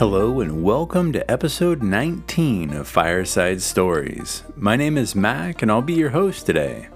Hello, 0.00 0.40
and 0.40 0.62
welcome 0.62 1.12
to 1.12 1.30
episode 1.30 1.82
19 1.82 2.72
of 2.72 2.88
Fireside 2.88 3.60
Stories. 3.60 4.44
My 4.56 4.74
name 4.74 4.96
is 4.96 5.14
Mac, 5.14 5.60
and 5.60 5.70
I'll 5.70 5.82
be 5.82 5.92
your 5.92 6.08
host 6.08 6.46
today. 6.46 6.88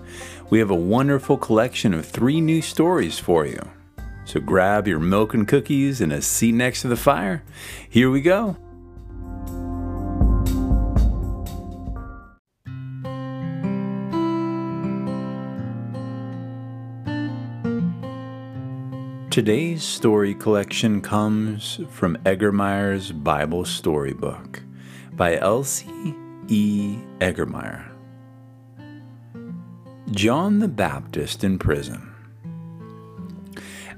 We 0.48 0.58
have 0.58 0.70
a 0.70 0.74
wonderful 0.74 1.36
collection 1.36 1.92
of 1.92 2.06
three 2.06 2.40
new 2.40 2.62
stories 2.62 3.18
for 3.18 3.44
you. 3.44 3.60
So 4.24 4.40
grab 4.40 4.88
your 4.88 5.00
milk 5.00 5.34
and 5.34 5.46
cookies 5.46 6.00
and 6.00 6.14
a 6.14 6.22
seat 6.22 6.52
next 6.52 6.80
to 6.80 6.88
the 6.88 6.96
fire. 6.96 7.44
Here 7.90 8.10
we 8.10 8.22
go. 8.22 8.56
Today's 19.34 19.82
story 19.82 20.32
collection 20.32 21.00
comes 21.00 21.80
from 21.90 22.16
Egermeier's 22.24 23.10
Bible 23.10 23.64
Storybook 23.64 24.62
by 25.14 25.38
Elsie 25.38 26.14
E. 26.46 26.98
Egermeier. 27.18 27.84
John 30.12 30.60
the 30.60 30.68
Baptist 30.68 31.42
in 31.42 31.58
prison. 31.58 32.14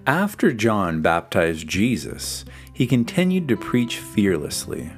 After 0.07 0.55
John 0.55 1.03
baptized 1.03 1.69
Jesus, 1.69 2.47
he 2.73 2.87
continued 2.87 3.47
to 3.49 3.59
preach 3.59 3.99
fearlessly. 3.99 4.91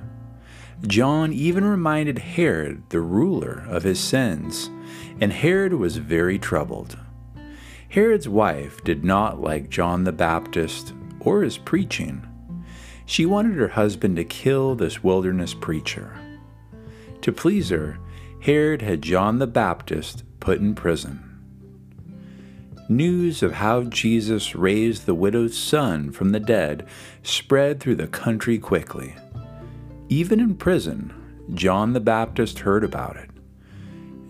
John 0.87 1.33
even 1.33 1.65
reminded 1.65 2.21
Herod, 2.21 2.85
the 2.91 3.01
ruler, 3.01 3.67
of 3.69 3.83
his 3.83 3.99
sins, 3.99 4.71
and 5.21 5.33
Herod 5.33 5.73
was 5.73 5.97
very 5.97 6.39
troubled. 6.39 6.97
Herod's 7.91 8.29
wife 8.29 8.85
did 8.85 9.03
not 9.03 9.41
like 9.41 9.71
John 9.71 10.05
the 10.05 10.13
Baptist 10.13 10.93
or 11.21 11.43
his 11.43 11.57
preaching. 11.57 12.23
She 13.07 13.25
wanted 13.25 13.57
her 13.57 13.69
husband 13.69 14.17
to 14.17 14.25
kill 14.25 14.75
this 14.75 15.03
wilderness 15.03 15.55
preacher. 15.55 16.15
To 17.23 17.33
please 17.33 17.71
her, 17.71 17.99
Herod 18.41 18.83
had 18.83 19.01
John 19.01 19.39
the 19.39 19.47
Baptist 19.47 20.23
put 20.39 20.61
in 20.61 20.75
prison. 20.75 21.25
News 22.91 23.43
of 23.43 23.53
how 23.53 23.85
Jesus 23.85 24.55
raised 24.55 25.07
the 25.07 25.15
widow's 25.15 25.57
son 25.57 26.13
from 26.13 26.33
the 26.33 26.41
dead 26.41 26.87
spread 27.23 27.81
through 27.81 27.97
the 27.97 28.07
country 28.07 28.59
quickly. 28.59 29.15
Even 30.11 30.41
in 30.41 30.57
prison, 30.57 31.13
John 31.55 31.95
the 31.95 32.01
Baptist 32.01 32.61
heard 32.61 32.85
about 32.85 33.17
it. 33.17 33.28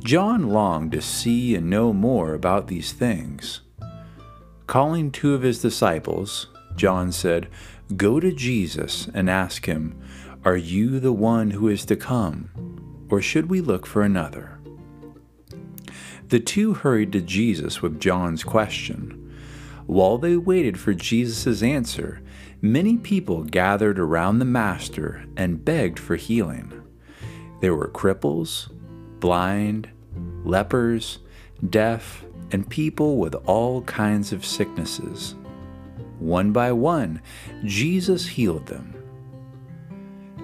John 0.04 0.48
longed 0.48 0.92
to 0.92 1.02
see 1.02 1.54
and 1.54 1.68
know 1.68 1.92
more 1.92 2.32
about 2.32 2.68
these 2.68 2.92
things. 2.92 3.62
Calling 4.66 5.10
two 5.10 5.34
of 5.34 5.42
his 5.42 5.60
disciples, 5.60 6.46
John 6.76 7.10
said, 7.10 7.48
Go 7.96 8.20
to 8.20 8.32
Jesus 8.32 9.08
and 9.12 9.28
ask 9.28 9.66
him, 9.66 10.00
Are 10.44 10.56
you 10.56 11.00
the 11.00 11.12
one 11.12 11.50
who 11.50 11.68
is 11.68 11.84
to 11.86 11.96
come, 11.96 13.06
or 13.10 13.20
should 13.20 13.50
we 13.50 13.60
look 13.60 13.86
for 13.86 14.02
another? 14.02 14.60
The 16.28 16.40
two 16.40 16.74
hurried 16.74 17.12
to 17.12 17.20
Jesus 17.20 17.82
with 17.82 18.00
John's 18.00 18.44
question. 18.44 19.34
While 19.86 20.18
they 20.18 20.36
waited 20.36 20.78
for 20.78 20.92
Jesus' 20.92 21.62
answer, 21.62 22.20
many 22.60 22.98
people 22.98 23.44
gathered 23.44 23.98
around 23.98 24.38
the 24.38 24.44
Master 24.44 25.24
and 25.36 25.64
begged 25.64 25.98
for 25.98 26.16
healing. 26.16 26.82
There 27.60 27.74
were 27.74 27.88
cripples, 27.88 28.68
blind, 29.20 29.88
lepers, 30.44 31.18
deaf, 31.70 32.24
and 32.50 32.68
people 32.68 33.16
with 33.18 33.34
all 33.46 33.82
kinds 33.82 34.32
of 34.32 34.44
sicknesses. 34.44 35.34
One 36.18 36.52
by 36.52 36.72
one, 36.72 37.20
Jesus 37.64 38.26
healed 38.26 38.66
them. 38.66 38.94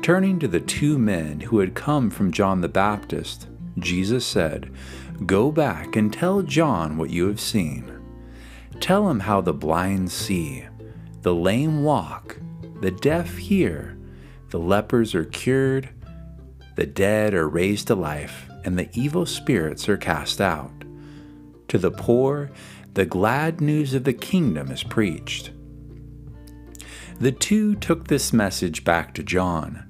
Turning 0.02 0.38
to 0.38 0.48
the 0.48 0.60
two 0.60 0.98
men 0.98 1.40
who 1.40 1.58
had 1.58 1.74
come 1.74 2.10
from 2.10 2.30
John 2.30 2.60
the 2.60 2.68
Baptist, 2.68 3.48
Jesus 3.78 4.26
said, 4.26 4.70
Go 5.26 5.50
back 5.50 5.96
and 5.96 6.12
tell 6.12 6.42
John 6.42 6.96
what 6.96 7.10
you 7.10 7.26
have 7.26 7.40
seen. 7.40 7.90
Tell 8.80 9.08
him 9.08 9.20
how 9.20 9.40
the 9.40 9.54
blind 9.54 10.10
see, 10.10 10.64
the 11.22 11.34
lame 11.34 11.82
walk, 11.82 12.38
the 12.80 12.90
deaf 12.90 13.36
hear, 13.36 13.96
the 14.50 14.58
lepers 14.58 15.14
are 15.14 15.24
cured, 15.24 15.88
the 16.76 16.86
dead 16.86 17.34
are 17.34 17.48
raised 17.48 17.86
to 17.88 17.94
life, 17.94 18.48
and 18.64 18.78
the 18.78 18.88
evil 18.92 19.26
spirits 19.26 19.88
are 19.88 19.96
cast 19.96 20.40
out. 20.40 20.72
To 21.68 21.78
the 21.78 21.90
poor, 21.90 22.50
the 22.94 23.06
glad 23.06 23.60
news 23.60 23.94
of 23.94 24.04
the 24.04 24.12
kingdom 24.12 24.70
is 24.70 24.82
preached. 24.82 25.50
The 27.18 27.32
two 27.32 27.74
took 27.76 28.08
this 28.08 28.32
message 28.32 28.84
back 28.84 29.14
to 29.14 29.22
John. 29.22 29.84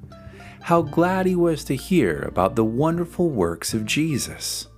How 0.62 0.82
glad 0.82 1.26
he 1.26 1.36
was 1.36 1.64
to 1.64 1.76
hear 1.76 2.20
about 2.22 2.56
the 2.56 2.64
wonderful 2.64 3.28
works 3.28 3.74
of 3.74 3.84
Jesus. 3.84 4.68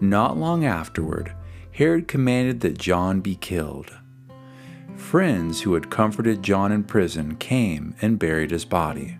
Not 0.00 0.36
long 0.36 0.64
afterward, 0.64 1.34
Herod 1.72 2.08
commanded 2.08 2.60
that 2.60 2.78
John 2.78 3.20
be 3.20 3.36
killed. 3.36 3.96
Friends 4.96 5.62
who 5.62 5.74
had 5.74 5.90
comforted 5.90 6.42
John 6.42 6.72
in 6.72 6.84
prison 6.84 7.36
came 7.36 7.94
and 8.02 8.18
buried 8.18 8.50
his 8.50 8.64
body. 8.64 9.18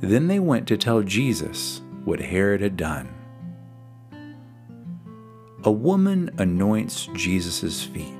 Then 0.00 0.28
they 0.28 0.38
went 0.38 0.66
to 0.68 0.76
tell 0.76 1.02
Jesus 1.02 1.80
what 2.04 2.20
Herod 2.20 2.60
had 2.60 2.76
done. 2.76 3.12
A 5.64 5.70
woman 5.72 6.30
anoints 6.38 7.08
Jesus' 7.14 7.82
feet. 7.82 8.12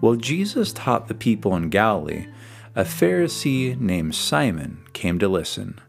While 0.00 0.16
Jesus 0.16 0.72
taught 0.72 1.08
the 1.08 1.14
people 1.14 1.56
in 1.56 1.70
Galilee, 1.70 2.26
a 2.74 2.84
Pharisee 2.84 3.78
named 3.80 4.14
Simon 4.14 4.84
came 4.92 5.18
to 5.20 5.28
listen. 5.28 5.80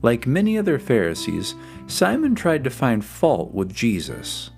Like 0.00 0.26
many 0.26 0.56
other 0.56 0.78
Pharisees, 0.78 1.54
Simon 1.88 2.34
tried 2.34 2.64
to 2.64 2.70
find 2.70 3.04
fault 3.04 3.52
with 3.52 3.74
Jesus. 3.74 4.50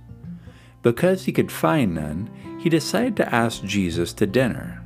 Because 0.83 1.25
he 1.25 1.33
could 1.33 1.51
find 1.51 1.95
none, 1.95 2.31
he 2.61 2.69
decided 2.69 3.17
to 3.17 3.35
ask 3.35 3.65
Jesus 3.65 4.13
to 4.13 4.27
dinner. 4.27 4.80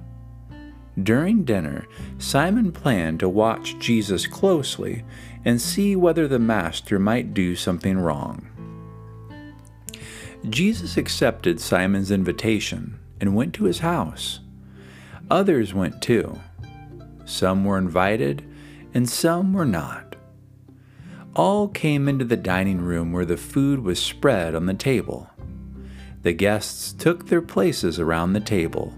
During 1.02 1.44
dinner, 1.44 1.86
Simon 2.18 2.70
planned 2.70 3.20
to 3.20 3.28
watch 3.28 3.78
Jesus 3.78 4.26
closely 4.26 5.04
and 5.44 5.60
see 5.60 5.96
whether 5.96 6.28
the 6.28 6.38
Master 6.38 6.98
might 6.98 7.34
do 7.34 7.56
something 7.56 7.98
wrong. 7.98 8.46
Jesus 10.48 10.96
accepted 10.96 11.60
Simon's 11.60 12.10
invitation 12.10 12.98
and 13.20 13.34
went 13.34 13.54
to 13.54 13.64
his 13.64 13.80
house. 13.80 14.40
Others 15.30 15.74
went 15.74 16.00
too. 16.00 16.38
Some 17.24 17.64
were 17.64 17.78
invited, 17.78 18.44
and 18.92 19.08
some 19.08 19.52
were 19.52 19.64
not. 19.64 20.14
All 21.34 21.66
came 21.66 22.08
into 22.08 22.24
the 22.24 22.36
dining 22.36 22.80
room 22.80 23.12
where 23.12 23.24
the 23.24 23.36
food 23.36 23.80
was 23.80 24.00
spread 24.00 24.54
on 24.54 24.66
the 24.66 24.74
table. 24.74 25.28
The 26.22 26.32
guests 26.32 26.92
took 26.92 27.26
their 27.26 27.42
places 27.42 27.98
around 27.98 28.32
the 28.32 28.40
table 28.40 28.94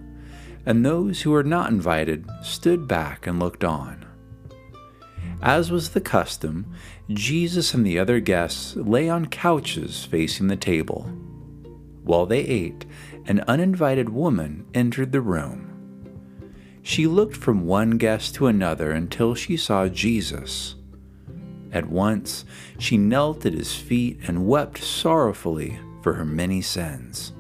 and 0.67 0.85
those 0.85 1.23
who 1.23 1.31
were 1.31 1.45
not 1.45 1.71
invited 1.71 2.29
stood 2.43 2.87
back 2.89 3.27
and 3.27 3.39
looked 3.39 3.65
on. 3.65 4.05
As 5.41 5.71
was 5.71 5.91
the 5.91 6.01
custom, 6.01 6.67
Jesus 7.09 7.73
and 7.73 7.87
the 7.87 7.99
other 7.99 8.21
guests 8.21 8.75
lay 8.75 9.09
on 9.09 9.27
couches 9.27 10.05
facing 10.05 10.49
the 10.49 10.57
table. 10.57 11.03
While 12.03 12.27
they 12.27 12.41
ate, 12.41 12.85
an 13.27 13.45
uninvited 13.47 14.09
woman 14.09 14.67
entered 14.75 15.13
the 15.13 15.21
room. 15.21 15.73
She 16.83 17.07
looked 17.07 17.37
from 17.37 17.67
one 17.67 17.99
guest 17.99 18.35
to 18.37 18.47
another 18.47 18.93
until 18.93 19.35
she 19.35 19.57
saw 19.57 19.89
Jesus. 19.89 20.77
At 21.73 21.91
once, 21.91 22.45
she 22.79 22.97
knelt 22.97 23.45
at 23.45 23.53
his 23.53 23.75
feet 23.75 24.21
and 24.27 24.47
wept 24.47 24.83
sorrowfully 24.83 25.79
for 26.01 26.15
her 26.15 26.25
many 26.25 26.63
sins. 26.63 27.33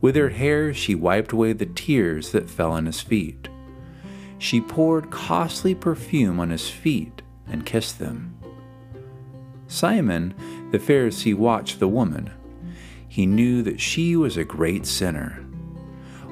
With 0.00 0.16
her 0.16 0.30
hair, 0.30 0.72
she 0.72 0.94
wiped 0.94 1.32
away 1.32 1.52
the 1.52 1.66
tears 1.66 2.32
that 2.32 2.48
fell 2.48 2.72
on 2.72 2.86
his 2.86 3.00
feet. 3.00 3.48
She 4.38 4.60
poured 4.60 5.10
costly 5.10 5.74
perfume 5.74 6.40
on 6.40 6.50
his 6.50 6.70
feet 6.70 7.22
and 7.46 7.66
kissed 7.66 7.98
them. 7.98 8.34
Simon, 9.66 10.34
the 10.72 10.78
Pharisee, 10.78 11.34
watched 11.34 11.78
the 11.78 11.88
woman. 11.88 12.30
He 13.06 13.26
knew 13.26 13.62
that 13.62 13.80
she 13.80 14.16
was 14.16 14.36
a 14.36 14.44
great 14.44 14.86
sinner. 14.86 15.44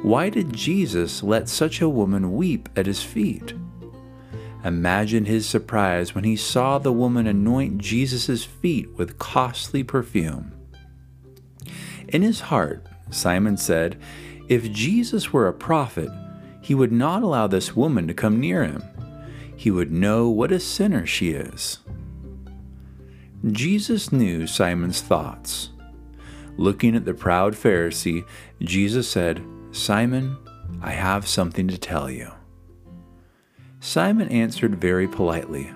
Why 0.03 0.31
did 0.31 0.55
Jesus 0.55 1.23
let 1.23 1.49
such 1.49 1.81
a 1.81 1.89
woman 1.89 2.35
weep 2.35 2.69
at 2.77 2.87
his 2.87 3.03
feet? 3.03 3.53
Imagine 4.65 5.25
his 5.25 5.47
surprise 5.47 6.15
when 6.15 6.25
he 6.25 6.37
saw 6.37 6.79
the 6.79 6.93
woman 6.93 7.27
anoint 7.27 7.79
Jesus' 7.79 8.45
feet 8.45 8.91
with 8.97 9.19
costly 9.19 9.85
perfume. 9.85 10.53
In 12.09 12.23
his 12.23 12.41
heart, 12.41 12.87
Simon 13.11 13.57
said, 13.57 14.01
If 14.49 14.71
Jesus 14.73 15.33
were 15.33 15.49
a 15.49 15.53
prophet, 15.53 16.11
he 16.61 16.75
would 16.75 16.93
not 16.93 17.23
allow 17.23 17.47
this 17.47 17.75
woman 17.75 18.07
to 18.09 18.15
come 18.15 18.41
near 18.41 18.65
him. 18.65 18.83
He 19.57 19.71
would 19.71 19.91
know 19.91 20.29
what 20.29 20.53
a 20.53 20.61
sinner 20.61 21.07
she 21.07 21.31
is. 21.31 21.79
Jesus 23.51 24.13
knew 24.13 24.47
Simon's 24.47 25.01
thoughts. 25.01 25.71
Looking 26.57 26.97
at 26.97 27.05
the 27.05 27.15
proud 27.15 27.55
Pharisee, 27.55 28.27
Jesus 28.61 29.09
said, 29.09 29.45
Simon, 29.71 30.37
I 30.83 30.91
have 30.91 31.27
something 31.27 31.69
to 31.69 31.79
tell 31.79 32.11
you. 32.11 32.33
Simon 33.81 34.29
answered 34.29 34.81
very 34.81 35.07
politely, 35.07 35.71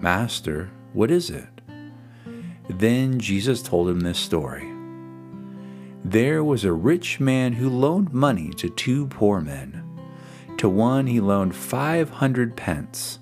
Master, 0.00 0.70
what 0.92 1.10
is 1.10 1.30
it? 1.30 1.48
Then 2.68 3.18
Jesus 3.18 3.62
told 3.62 3.88
him 3.88 4.00
this 4.00 4.18
story. 4.18 4.77
There 6.10 6.42
was 6.42 6.64
a 6.64 6.72
rich 6.72 7.20
man 7.20 7.52
who 7.52 7.68
loaned 7.68 8.14
money 8.14 8.48
to 8.54 8.70
two 8.70 9.08
poor 9.08 9.42
men. 9.42 9.84
To 10.56 10.66
one 10.66 11.06
he 11.06 11.20
loaned 11.20 11.54
five 11.54 12.08
hundred 12.08 12.56
pence, 12.56 13.18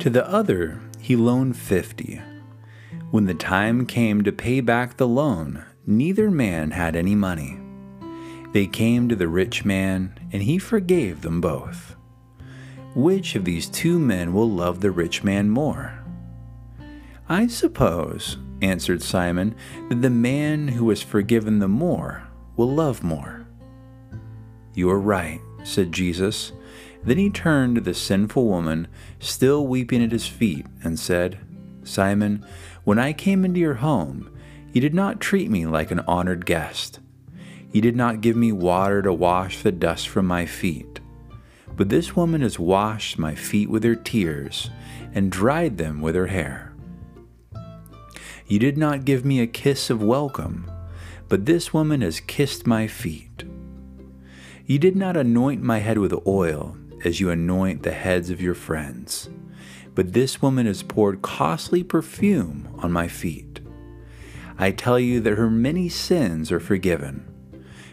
to 0.00 0.10
the 0.10 0.28
other 0.28 0.80
he 0.98 1.14
loaned 1.14 1.56
fifty. 1.56 2.20
When 3.12 3.26
the 3.26 3.34
time 3.34 3.86
came 3.86 4.24
to 4.24 4.32
pay 4.32 4.60
back 4.60 4.96
the 4.96 5.06
loan, 5.06 5.64
neither 5.86 6.32
man 6.32 6.72
had 6.72 6.96
any 6.96 7.14
money. 7.14 7.60
They 8.52 8.66
came 8.66 9.08
to 9.08 9.14
the 9.14 9.28
rich 9.28 9.64
man, 9.64 10.18
and 10.32 10.42
he 10.42 10.58
forgave 10.58 11.20
them 11.20 11.40
both. 11.40 11.94
Which 12.96 13.36
of 13.36 13.44
these 13.44 13.68
two 13.68 14.00
men 14.00 14.32
will 14.32 14.50
love 14.50 14.80
the 14.80 14.90
rich 14.90 15.22
man 15.22 15.48
more? 15.48 16.04
I 17.28 17.46
suppose, 17.46 18.36
answered 18.64 19.02
Simon, 19.02 19.54
that 19.88 20.02
the 20.02 20.10
man 20.10 20.68
who 20.68 20.86
was 20.86 21.02
forgiven 21.02 21.58
the 21.58 21.68
more 21.68 22.26
will 22.56 22.72
love 22.72 23.02
more. 23.02 23.46
You 24.74 24.90
are 24.90 25.00
right, 25.00 25.40
said 25.62 25.92
Jesus. 25.92 26.52
Then 27.04 27.18
he 27.18 27.30
turned 27.30 27.76
to 27.76 27.80
the 27.80 27.94
sinful 27.94 28.46
woman, 28.46 28.88
still 29.18 29.66
weeping 29.66 30.02
at 30.02 30.12
his 30.12 30.26
feet, 30.26 30.66
and 30.82 30.98
said, 30.98 31.38
Simon, 31.84 32.44
when 32.84 32.98
I 32.98 33.12
came 33.12 33.44
into 33.44 33.60
your 33.60 33.74
home, 33.74 34.30
you 34.72 34.80
did 34.80 34.94
not 34.94 35.20
treat 35.20 35.50
me 35.50 35.66
like 35.66 35.90
an 35.90 36.00
honored 36.00 36.46
guest. 36.46 36.98
You 37.70 37.80
did 37.80 37.96
not 37.96 38.20
give 38.20 38.36
me 38.36 38.52
water 38.52 39.02
to 39.02 39.12
wash 39.12 39.62
the 39.62 39.72
dust 39.72 40.08
from 40.08 40.26
my 40.26 40.46
feet. 40.46 41.00
But 41.76 41.88
this 41.88 42.16
woman 42.16 42.40
has 42.40 42.58
washed 42.58 43.18
my 43.18 43.34
feet 43.34 43.68
with 43.68 43.84
her 43.84 43.96
tears 43.96 44.70
and 45.12 45.30
dried 45.30 45.76
them 45.78 46.00
with 46.00 46.14
her 46.14 46.28
hair. 46.28 46.73
You 48.46 48.58
did 48.58 48.76
not 48.76 49.06
give 49.06 49.24
me 49.24 49.40
a 49.40 49.46
kiss 49.46 49.88
of 49.88 50.02
welcome, 50.02 50.70
but 51.28 51.46
this 51.46 51.72
woman 51.72 52.02
has 52.02 52.20
kissed 52.20 52.66
my 52.66 52.86
feet. 52.86 53.44
You 54.66 54.78
did 54.78 54.96
not 54.96 55.16
anoint 55.16 55.62
my 55.62 55.78
head 55.78 55.96
with 55.96 56.26
oil 56.26 56.76
as 57.06 57.20
you 57.20 57.30
anoint 57.30 57.82
the 57.82 57.92
heads 57.92 58.28
of 58.28 58.42
your 58.42 58.54
friends, 58.54 59.30
but 59.94 60.12
this 60.12 60.42
woman 60.42 60.66
has 60.66 60.82
poured 60.82 61.22
costly 61.22 61.82
perfume 61.82 62.68
on 62.80 62.92
my 62.92 63.08
feet. 63.08 63.60
I 64.58 64.72
tell 64.72 64.98
you 64.98 65.20
that 65.20 65.38
her 65.38 65.50
many 65.50 65.88
sins 65.88 66.52
are 66.52 66.60
forgiven, 66.60 67.26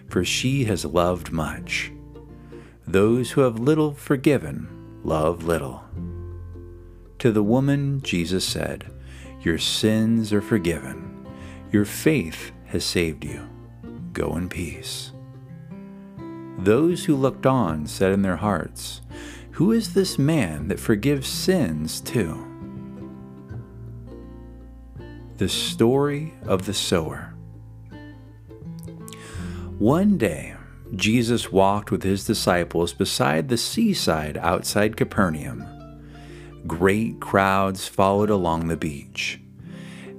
for 0.10 0.26
she 0.26 0.66
has 0.66 0.84
loved 0.84 1.32
much. 1.32 1.94
Those 2.86 3.32
who 3.32 3.42
have 3.42 3.58
little 3.58 3.94
forgiven 3.94 4.68
love 5.06 5.46
little. 5.46 5.84
To 7.20 7.32
the 7.32 7.44
woman, 7.44 8.02
Jesus 8.02 8.44
said, 8.44 8.92
Your 9.42 9.58
sins 9.58 10.32
are 10.34 10.42
forgiven. 10.42 11.26
Your 11.72 11.86
faith 11.86 12.52
has 12.66 12.84
saved 12.84 13.26
you. 13.26 13.48
Go 14.14 14.36
in 14.36 14.50
peace. 14.50 15.12
Those 16.60 17.06
who 17.06 17.16
looked 17.16 17.48
on 17.48 17.88
said 17.88 18.12
in 18.12 18.22
their 18.22 18.36
hearts, 18.36 19.02
Who 19.52 19.72
is 19.72 19.94
this 19.94 20.20
man 20.20 20.68
that 20.68 20.80
forgives 20.80 21.28
sins 21.28 22.02
too? 22.02 22.46
The 25.38 25.50
story 25.50 26.34
of 26.44 26.68
the 26.68 26.74
sower. 26.74 27.34
One 29.80 30.20
day, 30.20 30.56
Jesus 30.96 31.52
walked 31.52 31.90
with 31.90 32.04
his 32.04 32.26
disciples 32.26 32.94
beside 32.94 33.50
the 33.50 33.58
seaside 33.58 34.38
outside 34.38 34.96
Capernaum. 34.98 35.66
Great 36.68 37.20
crowds 37.20 37.88
followed 37.88 38.30
along 38.30 38.68
the 38.68 38.78
beach. 38.78 39.40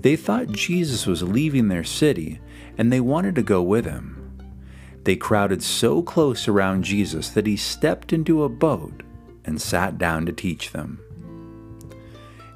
They 0.00 0.17
thought 0.17 0.50
Jesus 0.50 1.06
was 1.06 1.23
leaving 1.23 1.69
their 1.69 1.85
city 1.85 2.41
and 2.77 2.93
they 2.93 3.00
wanted 3.00 3.35
to 3.37 3.43
go 3.43 3.62
with 3.62 3.85
him. 3.85 4.19
They 5.05 5.17
crowded 5.17 5.62
so 5.62 6.03
close 6.03 6.49
around 6.49 6.85
Jesus 6.85 7.29
that 7.31 7.47
he 7.47 7.56
stepped 7.56 8.12
into 8.12 8.44
a 8.44 8.49
boat 8.49 9.03
and 9.44 9.61
sat 9.61 9.99
down 9.99 10.27
to 10.27 10.33
teach 10.33 10.73
them. 10.73 11.00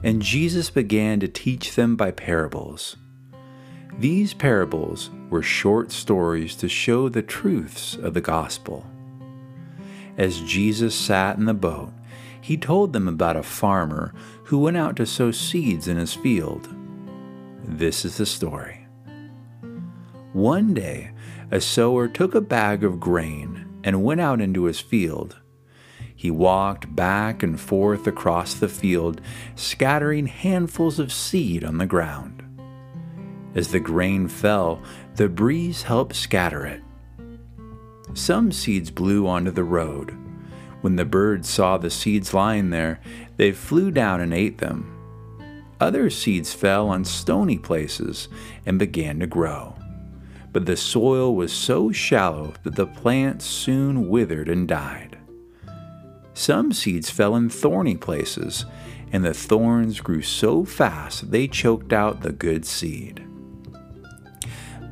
And 0.02 0.22
Jesus 0.22 0.70
began 0.70 1.20
to 1.20 1.28
teach 1.28 1.74
them 1.74 1.96
by 1.96 2.10
parables. 2.10 2.96
These 3.98 4.34
parables 4.34 5.10
were 5.30 5.42
short 5.42 5.90
stories 5.90 6.54
to 6.56 6.68
show 6.68 7.08
the 7.08 7.22
truths 7.22 7.96
of 7.96 8.14
the 8.14 8.20
gospel. 8.20 8.86
As 10.16 10.40
Jesus 10.40 10.94
sat 10.94 11.38
in 11.38 11.46
the 11.46 11.54
boat, 11.54 11.92
he 12.40 12.56
told 12.56 12.92
them 12.92 13.08
about 13.08 13.36
a 13.36 13.42
farmer 13.42 14.14
who 14.44 14.58
went 14.58 14.76
out 14.76 14.96
to 14.96 15.06
sow 15.06 15.30
seeds 15.30 15.88
in 15.88 15.96
his 15.96 16.14
field. 16.14 16.68
This 17.64 18.04
is 18.04 18.16
the 18.16 18.26
story. 18.26 18.86
One 20.32 20.74
day, 20.74 21.10
a 21.50 21.60
sower 21.60 22.08
took 22.08 22.34
a 22.34 22.40
bag 22.40 22.84
of 22.84 23.00
grain 23.00 23.80
and 23.82 24.04
went 24.04 24.20
out 24.20 24.40
into 24.40 24.64
his 24.64 24.80
field. 24.80 25.40
He 26.14 26.30
walked 26.30 26.94
back 26.94 27.42
and 27.42 27.60
forth 27.60 28.06
across 28.06 28.54
the 28.54 28.68
field, 28.68 29.20
scattering 29.54 30.26
handfuls 30.26 30.98
of 30.98 31.12
seed 31.12 31.62
on 31.62 31.78
the 31.78 31.86
ground. 31.86 32.42
As 33.54 33.68
the 33.68 33.80
grain 33.80 34.28
fell, 34.28 34.82
the 35.14 35.28
breeze 35.28 35.82
helped 35.82 36.14
scatter 36.14 36.66
it. 36.66 36.82
Some 38.14 38.52
seeds 38.52 38.90
blew 38.90 39.26
onto 39.26 39.50
the 39.50 39.64
road. 39.64 40.16
When 40.86 40.94
the 40.94 41.04
birds 41.04 41.48
saw 41.48 41.78
the 41.78 41.90
seeds 41.90 42.32
lying 42.32 42.70
there, 42.70 43.00
they 43.38 43.50
flew 43.50 43.90
down 43.90 44.20
and 44.20 44.32
ate 44.32 44.58
them. 44.58 44.96
Other 45.80 46.10
seeds 46.10 46.54
fell 46.54 46.88
on 46.90 47.04
stony 47.04 47.58
places 47.58 48.28
and 48.64 48.78
began 48.78 49.18
to 49.18 49.26
grow. 49.26 49.74
But 50.52 50.66
the 50.66 50.76
soil 50.76 51.34
was 51.34 51.52
so 51.52 51.90
shallow 51.90 52.54
that 52.62 52.76
the 52.76 52.86
plants 52.86 53.44
soon 53.44 54.08
withered 54.08 54.48
and 54.48 54.68
died. 54.68 55.18
Some 56.34 56.72
seeds 56.72 57.10
fell 57.10 57.34
in 57.34 57.48
thorny 57.48 57.96
places, 57.96 58.64
and 59.10 59.24
the 59.24 59.34
thorns 59.34 59.98
grew 59.98 60.22
so 60.22 60.64
fast 60.64 61.32
they 61.32 61.48
choked 61.48 61.92
out 61.92 62.20
the 62.20 62.30
good 62.30 62.64
seed. 62.64 63.26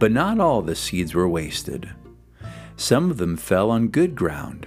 But 0.00 0.10
not 0.10 0.40
all 0.40 0.60
the 0.60 0.74
seeds 0.74 1.14
were 1.14 1.28
wasted. 1.28 1.88
Some 2.74 3.12
of 3.12 3.18
them 3.18 3.36
fell 3.36 3.70
on 3.70 3.86
good 3.86 4.16
ground. 4.16 4.66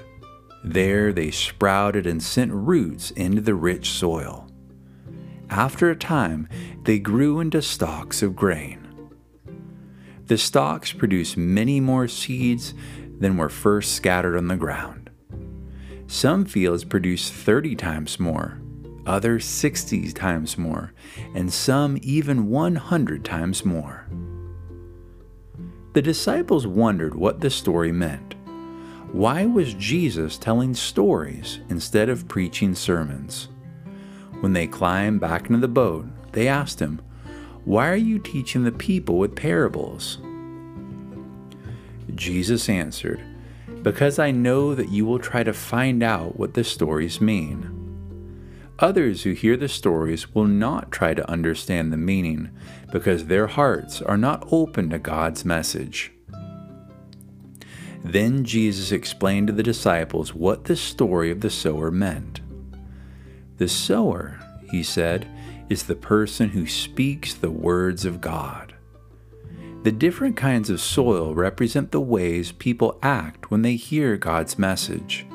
There 0.63 1.13
they 1.13 1.31
sprouted 1.31 2.05
and 2.05 2.21
sent 2.21 2.51
roots 2.51 3.11
into 3.11 3.41
the 3.41 3.55
rich 3.55 3.91
soil. 3.91 4.47
After 5.49 5.89
a 5.89 5.95
time, 5.95 6.49
they 6.83 6.99
grew 6.99 7.39
into 7.39 7.61
stalks 7.61 8.21
of 8.21 8.35
grain. 8.35 8.87
The 10.25 10.37
stalks 10.37 10.91
produced 10.91 11.37
many 11.37 11.79
more 11.79 12.07
seeds 12.07 12.73
than 13.19 13.37
were 13.37 13.49
first 13.49 13.93
scattered 13.93 14.35
on 14.35 14.47
the 14.47 14.57
ground. 14.57 15.09
Some 16.07 16.45
fields 16.45 16.83
produced 16.83 17.33
30 17.33 17.75
times 17.75 18.19
more, 18.19 18.61
others 19.05 19.45
60 19.45 20.11
times 20.11 20.57
more, 20.57 20.93
and 21.33 21.51
some 21.51 21.97
even 22.01 22.49
100 22.49 23.23
times 23.23 23.63
more. 23.65 24.07
The 25.93 26.01
disciples 26.01 26.67
wondered 26.67 27.15
what 27.15 27.39
the 27.39 27.49
story 27.49 27.91
meant. 27.91 28.35
Why 29.17 29.47
was 29.47 29.73
Jesus 29.73 30.37
telling 30.37 30.75
stories 30.75 31.59
instead 31.69 32.07
of 32.07 32.27
preaching 32.27 32.75
sermons? 32.75 33.47
When 34.41 34.53
they 34.53 34.67
climbed 34.67 35.21
back 35.21 35.49
into 35.49 35.57
the 35.57 35.67
boat, 35.67 36.05
they 36.33 36.47
asked 36.47 36.79
him, 36.79 37.01
Why 37.65 37.89
are 37.89 37.95
you 37.95 38.19
teaching 38.19 38.63
the 38.63 38.71
people 38.71 39.17
with 39.17 39.35
parables? 39.35 40.19
Jesus 42.13 42.69
answered, 42.69 43.19
Because 43.81 44.19
I 44.19 44.29
know 44.29 44.75
that 44.75 44.89
you 44.89 45.03
will 45.03 45.17
try 45.17 45.41
to 45.41 45.51
find 45.51 46.03
out 46.03 46.37
what 46.37 46.53
the 46.53 46.63
stories 46.63 47.19
mean. 47.19 47.73
Others 48.77 49.23
who 49.23 49.31
hear 49.31 49.57
the 49.57 49.67
stories 49.67 50.35
will 50.35 50.45
not 50.45 50.91
try 50.91 51.15
to 51.15 51.27
understand 51.27 51.91
the 51.91 51.97
meaning 51.97 52.51
because 52.91 53.25
their 53.25 53.47
hearts 53.47 53.99
are 53.99 54.15
not 54.15 54.47
open 54.51 54.91
to 54.91 54.99
God's 54.99 55.43
message. 55.43 56.11
Then 58.07 58.45
Jesus 58.45 58.91
explained 58.91 59.47
to 59.47 59.53
the 59.53 59.63
disciples 59.63 60.33
what 60.33 60.63
the 60.63 60.75
story 60.75 61.29
of 61.29 61.41
the 61.41 61.49
sower 61.49 61.91
meant. 61.91 62.39
The 63.57 63.67
sower, 63.67 64.39
he 64.71 64.81
said, 64.81 65.27
is 65.69 65.83
the 65.83 65.95
person 65.95 66.49
who 66.49 66.67
speaks 66.67 67.33
the 67.33 67.51
words 67.51 68.05
of 68.05 68.21
God. 68.21 68.73
The 69.83 69.91
different 69.91 70.37
kinds 70.37 70.69
of 70.69 70.79
soil 70.79 71.35
represent 71.35 71.91
the 71.91 72.01
ways 72.01 72.51
people 72.53 72.97
act 73.03 73.51
when 73.51 73.61
they 73.61 73.75
hear 73.75 74.15
God's 74.15 74.57
message. 74.57 75.25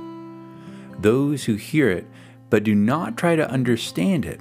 Those 0.99 1.45
who 1.45 1.55
hear 1.57 1.91
it 1.91 2.07
but 2.49 2.65
do 2.65 2.75
not 2.75 3.17
try 3.17 3.37
to 3.37 3.51
understand 3.51 4.25
it 4.25 4.41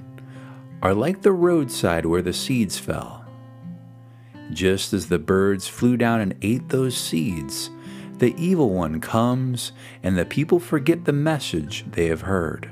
are 0.82 0.94
like 0.94 1.22
the 1.22 1.32
roadside 1.32 2.06
where 2.06 2.22
the 2.22 2.32
seeds 2.32 2.78
fell. 2.78 3.24
Just 4.52 4.92
as 4.92 5.08
the 5.08 5.18
birds 5.18 5.68
flew 5.68 5.96
down 5.96 6.20
and 6.20 6.34
ate 6.42 6.68
those 6.68 6.96
seeds, 6.96 7.70
the 8.22 8.40
evil 8.40 8.70
one 8.70 9.00
comes 9.00 9.72
and 10.00 10.16
the 10.16 10.24
people 10.24 10.60
forget 10.60 11.06
the 11.06 11.12
message 11.12 11.84
they 11.90 12.06
have 12.06 12.20
heard. 12.20 12.70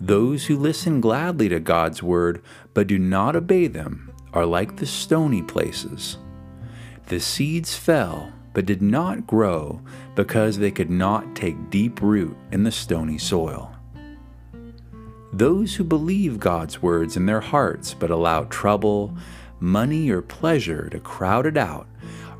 Those 0.00 0.46
who 0.46 0.58
listen 0.58 1.00
gladly 1.00 1.48
to 1.48 1.60
God's 1.60 2.02
word 2.02 2.42
but 2.74 2.88
do 2.88 2.98
not 2.98 3.36
obey 3.36 3.68
them 3.68 4.12
are 4.32 4.44
like 4.44 4.74
the 4.74 4.84
stony 4.84 5.42
places. 5.42 6.18
The 7.06 7.20
seeds 7.20 7.76
fell 7.76 8.32
but 8.52 8.66
did 8.66 8.82
not 8.82 9.28
grow 9.28 9.80
because 10.16 10.58
they 10.58 10.72
could 10.72 10.90
not 10.90 11.36
take 11.36 11.70
deep 11.70 12.02
root 12.02 12.36
in 12.50 12.64
the 12.64 12.72
stony 12.72 13.18
soil. 13.18 13.72
Those 15.32 15.76
who 15.76 15.84
believe 15.84 16.40
God's 16.40 16.82
words 16.82 17.16
in 17.16 17.26
their 17.26 17.42
hearts 17.42 17.94
but 17.94 18.10
allow 18.10 18.42
trouble, 18.50 19.16
money, 19.60 20.10
or 20.10 20.20
pleasure 20.20 20.88
to 20.88 20.98
crowd 20.98 21.46
it 21.46 21.56
out 21.56 21.86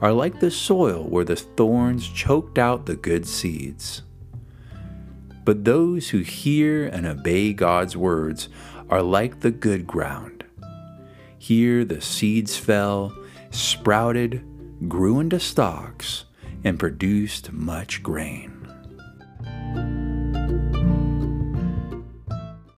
are 0.03 0.13
like 0.13 0.41
the 0.41 0.51
soil 0.51 1.05
where 1.05 1.25
the 1.25 1.37
thorns 1.37 2.09
choked 2.09 2.59
out 2.59 2.85
the 2.85 2.97
good 2.97 3.27
seeds. 3.27 4.03
But 5.45 5.65
those 5.65 6.11
who 6.11 6.19
hear 6.19 6.87
and 6.87 7.07
obey 7.07 7.53
God's 7.53 7.97
words 7.97 8.49
are 8.91 9.03
like 9.03 9.41
the 9.41 9.53
good 9.53 9.87
ground. 9.87 10.45
Here 11.39 11.85
the 11.85 12.01
seeds 12.01 12.57
fell, 12.57 13.17
sprouted, 13.51 14.45
grew 14.89 15.21
into 15.21 15.39
stalks, 15.39 16.25
and 16.65 16.79
produced 16.79 17.53
much 17.53 18.03
grain. 18.03 18.62